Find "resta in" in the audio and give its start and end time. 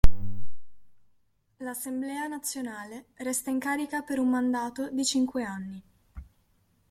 3.17-3.59